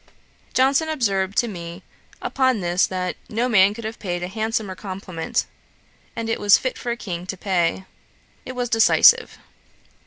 [0.55, 1.83] Johnson observed to me,
[2.23, 5.45] upon this, that 'No man could have paid a handsomer compliment;
[6.15, 7.85] and it was fit for a King to pay.
[8.43, 9.37] It was decisive.'